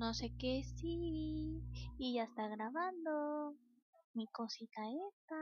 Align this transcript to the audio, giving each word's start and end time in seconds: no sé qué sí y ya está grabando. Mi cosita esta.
no 0.00 0.14
sé 0.14 0.32
qué 0.38 0.62
sí 0.64 1.62
y 1.98 2.14
ya 2.14 2.24
está 2.24 2.48
grabando. 2.48 3.54
Mi 4.14 4.26
cosita 4.28 4.80
esta. 5.08 5.36